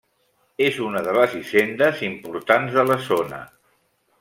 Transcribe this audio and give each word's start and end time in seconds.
És 0.67 0.79
una 0.85 1.03
de 1.07 1.13
les 1.17 1.35
hisendes 1.41 2.03
importants 2.09 2.79
de 2.81 2.87
la 2.93 2.99
zona. 3.11 3.45